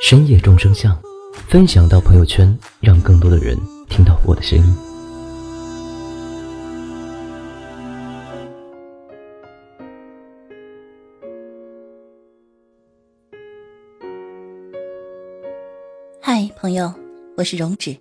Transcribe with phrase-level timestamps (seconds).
[0.00, 0.96] 深夜众生相”，
[1.48, 3.56] 分享到朋友圈，让更多的人
[3.88, 4.64] 听到我的声音。
[16.20, 16.92] 嗨，朋友，
[17.36, 17.96] 我是荣止。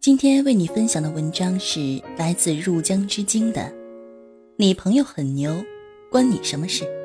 [0.00, 3.72] 今天为你分享的文章是来自入江之鲸的。
[4.56, 5.52] 你朋友很牛，
[6.10, 7.01] 关你什么事？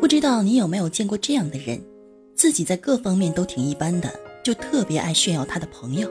[0.00, 1.80] 不知道你有没有见过这样的人，
[2.34, 4.12] 自己在各方面都挺一般的，
[4.44, 6.10] 就特别爱炫耀他的朋友。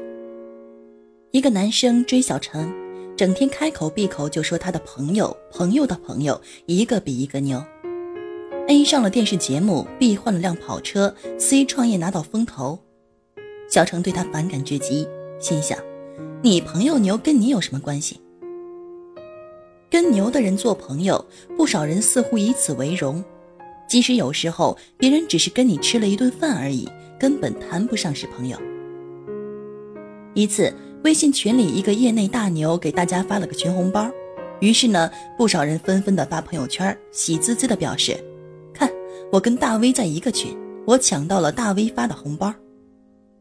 [1.32, 2.74] 一个男生追小成，
[3.16, 7.64] 整天开口闭口就说他的朋友、朋友的朋友一个比一个牛。
[8.68, 12.80] A 上了电视节目，B 换了辆跑车，C 创业拿到风投。
[13.70, 15.08] 小成对他反感至极，
[15.40, 15.78] 心想：
[16.42, 18.20] 你朋友牛，跟你有什么关系？
[19.92, 21.24] 跟牛的人做朋友，
[21.56, 23.24] 不少人似乎以此为荣，
[23.88, 28.58] 即使有时候别人只是跟你吃了一顿饭而已，根本谈不上是朋友。
[30.34, 34.10] 一次，微信群里一个业内大牛给大家发了个群红包，
[34.60, 38.18] 于是呢，不少人纷纷的发朋友圈，喜滋滋的表示
[38.74, 38.92] ：“看，
[39.32, 42.54] 我跟大 V 在一个群，我抢到了大 V 发的红包。”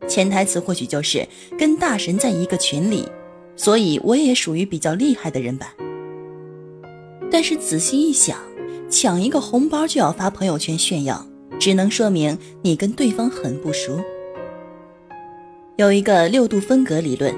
[0.06, 1.26] 潜台词或许就是
[1.58, 3.08] 跟大神在一个群里，
[3.56, 5.74] 所以我也属于比较厉害的人吧。
[7.30, 8.38] 但是仔细一想，
[8.94, 11.26] 抢一个红包就要发朋友圈炫耀，
[11.58, 14.00] 只能说明你跟对方很不熟。
[15.74, 17.34] 有一个六度分隔理论，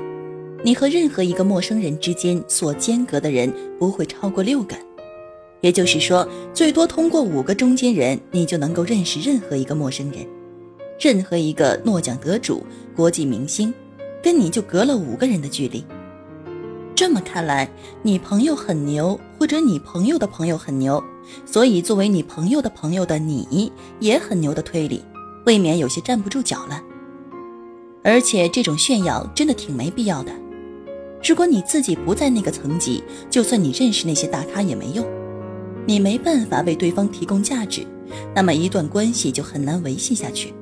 [0.63, 4.77] 你和任何一个陌生人之间所间隔的人不会超过六个，
[5.63, 10.27] 也就是说，最多通过五个中间人，你就能够认识任何一个陌生人，
[11.01, 12.63] 任何一个诺奖得主、
[12.95, 13.73] 国际明星，
[14.23, 15.83] 跟你就隔了五个人的距离。
[16.95, 17.67] 这么看来，
[18.03, 21.03] 你朋友很牛，或者你朋友的朋友很牛，
[21.45, 25.03] 所以作为你朋友的朋友的你也很牛的推理，
[25.45, 26.83] 未免有些站不住脚了。
[28.03, 30.33] 而且这种炫耀真的挺没必要的。
[31.27, 35.05] 如果你自己不在那个层级，就算你认识那些大咖也没用，
[35.87, 37.85] 你没办法为对方提供价值，
[38.35, 40.55] 那么一段关系就很难维系下去。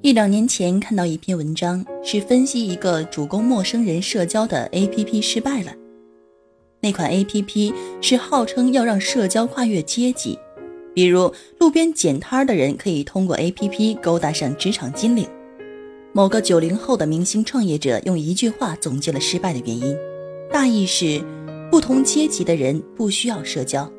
[0.00, 5.72] 一两年前看到一篇文章，是分析一个主攻陌生人社交的 APP 失败了。
[6.80, 10.38] 那款 APP 是号称要让社交跨越阶级，
[10.94, 15.26] 比如路边捡摊的人可以通过 APP 勾搭上职场金领。
[16.12, 19.96] 某个九零后的明星创业者用一句话总结了失败的原因，
[20.50, 21.22] 大意是：
[21.70, 23.90] 不同阶级的人不需要社交。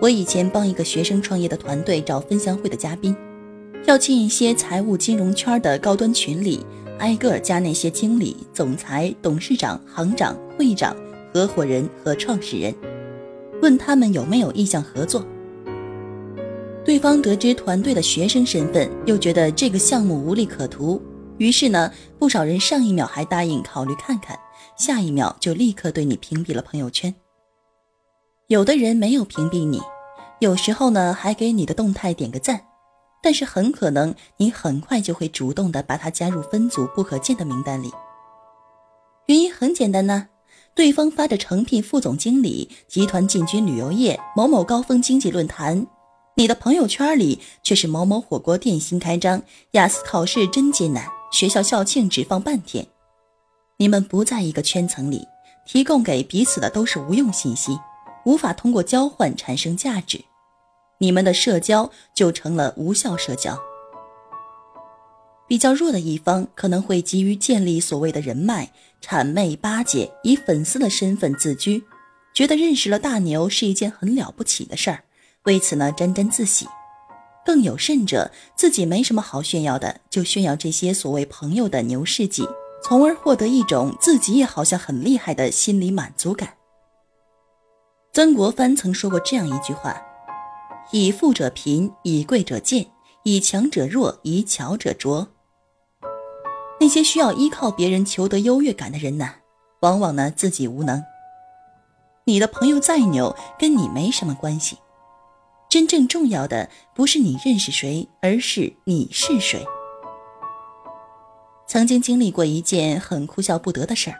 [0.00, 3.14] 我以前帮一个学生创业的团队找分享会的嘉宾。
[3.86, 6.64] 要进一些财务金融圈的高端群里，
[6.98, 10.96] 挨个加那些经理、总裁、董事长、行长、会长、
[11.32, 12.74] 合伙人和创始人，
[13.62, 15.24] 问他们有没有意向合作。
[16.84, 21.00] 对方得知团队的学生身份，又觉得这个项目无利可图，
[21.36, 24.36] 于是呢，不少人上一秒还答应考虑看看，
[24.76, 27.14] 下一秒就立刻对你屏蔽了朋友圈。
[28.48, 29.80] 有的人没有屏蔽你，
[30.40, 32.62] 有时候呢还给你的动态点个赞。
[33.20, 37.92] 但是很可能你很快就会主动的把他加入分组不可见的名单里。
[39.26, 40.28] 原因很简单呢，
[40.78, 45.84] 对方发着诚聘副总经理、集团进军旅游业、某某高峰经济论坛，
[46.36, 52.86] 你的朋友圈里却是某某火锅店新开张、雅思考试真艰难、学校校庆只放半天。
[53.78, 55.26] 你们不在一个圈层里，
[55.66, 57.76] 提供给彼此的都是无用信息，
[58.24, 60.20] 无法通过交换产生价值。
[60.98, 63.58] 你们的社交就成了无效社交。
[65.48, 68.70] 比较弱的一方可能会急于建立所谓的人脉，
[69.02, 71.84] 谄媚巴结，以粉丝的身份自居，
[72.34, 75.04] 觉得认识了大牛是一件很了不起的事儿，
[75.44, 76.66] 为此呢沾沾自喜。
[77.44, 82.46] 更有甚者，自己没什么好炫耀的，就炫耀这些所谓朋友的牛事迹，
[82.84, 86.54] 从而获得一种自己也好像很厉害的心理满足感。
[88.12, 90.02] 曾国藩曾说过这样一句话。
[90.90, 92.86] 以富者贫，以贵者贱，
[93.22, 95.28] 以强者弱，以巧者拙。
[96.80, 99.28] 那些需要依靠别人求得优越感的人呢，
[99.80, 101.02] 往往呢自己无能。
[102.24, 104.76] 你的朋友再牛，跟你没什么关系。
[105.68, 109.66] 真正重要的不是你认识谁，而是你是谁。
[111.66, 114.16] 曾经经历过一件很哭笑不得的事儿，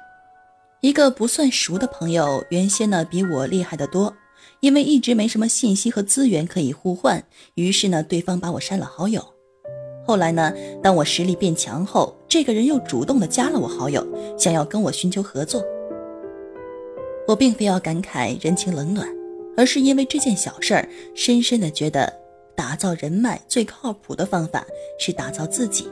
[0.82, 4.14] 一个不算熟的朋友，原先呢比我厉害得多，
[4.61, 9.25] 因为一直没什么信息和资源可以互换，于是呢对方把我删了好友。
[10.06, 10.52] 后来呢，
[10.82, 15.64] 当我实力变强后，这个人又主动的加了我好友，想要跟我寻求合作。
[17.26, 19.08] 我并非要感慨人情冷暖。
[19.56, 22.12] 而是因为这件小事儿，深深的觉得，
[22.54, 24.64] 打造人脉最靠谱的方法
[25.00, 25.90] 是打造自己。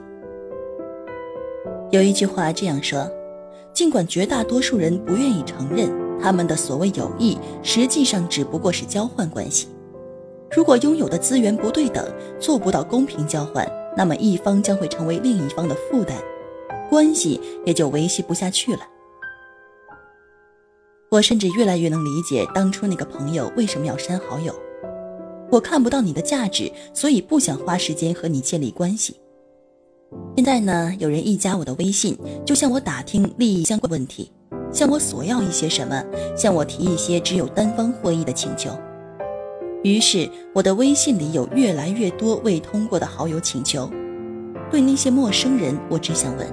[1.91, 3.11] 有一句话这样说：
[3.73, 5.91] 尽管绝大多数人不愿意承认，
[6.21, 9.67] 他们的所谓友谊，实际上只不过是交换关系。
[10.55, 16.17] 如果拥有的资源不对等，做不到公平交换，那么一方将会成为另一方的负担，
[16.91, 18.81] 关系也就维系不下去了。
[21.11, 24.55] 我甚至越来越能理解当初那个朋友为什么要删好友。
[25.51, 29.17] 我看不到你的价值，所以不想花时间和你建立关系。
[30.37, 34.31] 现在呢，有人一加我的微信，就向我打听利益相关问题，
[34.73, 36.05] 向我索要一些什么，
[36.37, 38.71] 向我提一些只有单方获益的请求。
[39.87, 43.89] 于是，我的微信里有越来越多未通过的好友请求。
[44.69, 46.45] 对那些陌生人，我只想问：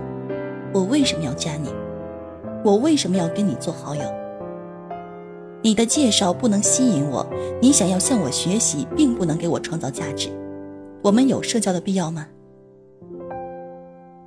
[0.72, 1.68] 我为什么要加你？
[2.64, 4.04] 我为什么要跟你做好友？
[5.64, 7.26] 你的介绍不能吸引我，
[7.60, 10.30] 你想要向我学习，并不能给我创造价值。
[11.02, 12.28] 我们有社交的必要吗？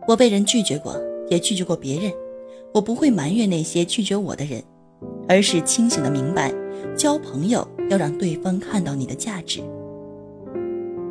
[0.08, 2.12] 我被人拒绝过，也拒绝过别人。
[2.75, 4.61] 我不会埋怨那些拒绝我的人，
[5.29, 6.53] 而是清醒的明白，
[6.96, 9.62] 交朋友要让对方看到你的价值。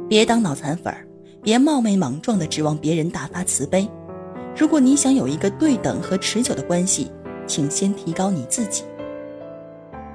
[0.08, 1.06] 别当脑残粉儿，
[1.42, 3.88] 别冒昧莽撞的指望别人大发慈悲。
[4.56, 7.12] 如果你想有一个对等和持久的关系，
[7.48, 8.84] 请先提高你自己。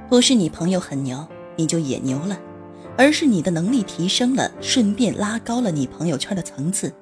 [0.09, 1.27] 不是你朋友很牛，
[1.57, 2.39] 你就也牛了，
[2.97, 6.93] 而是你的能力提升了，顺便拉高了你朋友圈的层次。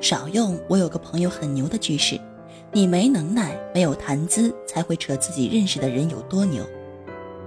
[0.00, 2.20] 少用我有个朋友很牛的句式，
[2.72, 6.62] 你没能耐，没有谈资，才会扯自己认识的人有多牛。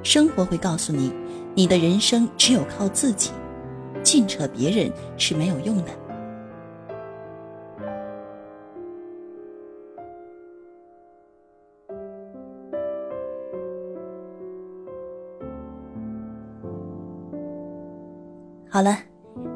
[0.04, 1.14] 生活会告诉你，
[1.56, 3.32] 你的人生只有靠自己，
[4.04, 5.92] 尽扯别人是没有用的。
[18.70, 18.98] 好了，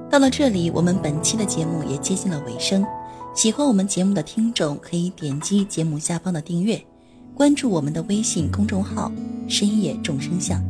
[0.09, 2.86] 到了这里，我们本期的节目也接近了尾声。
[3.33, 6.80] 喜欢我们节目的听众可以点击节目下方的订阅，
[7.36, 9.12] 关注我们的微信公众号
[9.46, 10.64] “深夜众生相”，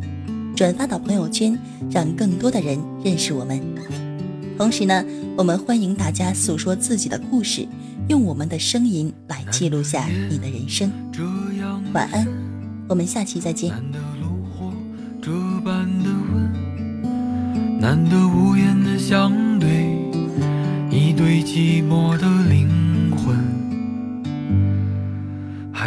[0.57, 1.55] 转发到朋友圈，
[1.91, 3.61] 让更多的人认识我们。
[4.57, 5.05] 同时呢，
[5.37, 7.67] 我们欢迎大家诉说自己的故事，
[8.09, 10.91] 用我们的声音来记录下你的人生。
[11.93, 12.27] 晚安，
[12.89, 13.71] 我们下期再见。
[17.79, 19.69] 难得无言的相对，
[20.89, 22.34] 一对寂寞的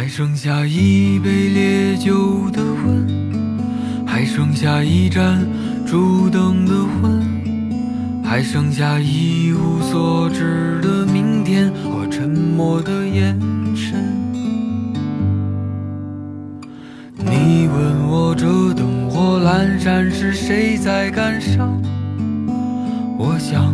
[0.09, 3.07] 剩下一杯烈酒的温，
[4.07, 5.47] 还剩下一盏
[5.85, 7.23] 烛灯的昏，
[8.23, 13.39] 还剩下一无所知的明天和沉默的眼
[13.75, 14.03] 神。
[17.17, 21.79] 你问我这灯火阑珊是谁在感伤？
[23.17, 23.73] 我想，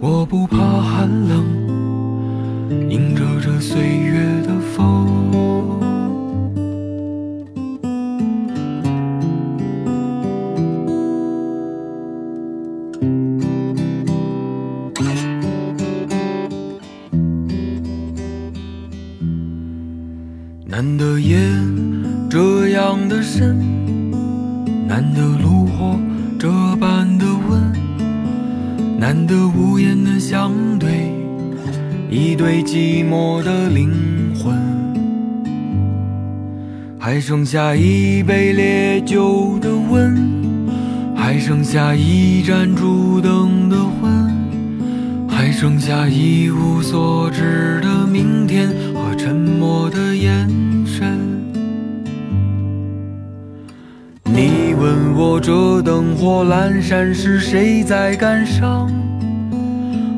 [0.00, 1.44] 我不怕寒冷，
[2.90, 5.06] 迎着这岁月的风。
[20.64, 21.38] 难得夜。
[22.28, 23.56] 这样的深，
[24.86, 25.98] 难得炉火
[26.38, 26.95] 这般，
[29.06, 31.12] 难得无言的相对，
[32.10, 34.52] 一对寂寞的灵魂，
[36.98, 40.12] 还剩下一杯烈酒的温，
[41.14, 50.50] 还剩下一盏烛灯的昏，还剩下一无所知的明天和沉默的眼
[50.84, 51.16] 神。
[54.24, 58.90] 你问我这灯火阑珊时，谁在感伤？